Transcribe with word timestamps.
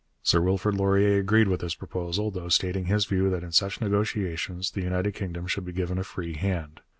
Sir 0.23 0.41
Wilfrid 0.41 0.73
Laurier 0.73 1.19
agreed 1.19 1.47
with 1.47 1.59
this 1.61 1.75
proposal, 1.75 2.31
though 2.31 2.49
stating 2.49 2.85
his 2.85 3.05
view 3.05 3.29
that 3.29 3.43
in 3.43 3.51
such 3.51 3.79
negotiations 3.79 4.71
the 4.71 4.81
United 4.81 5.11
Kingdom 5.13 5.45
should 5.45 5.63
be 5.63 5.71
given 5.73 5.99
a 5.99 6.03
free 6.03 6.33
hand. 6.33 6.81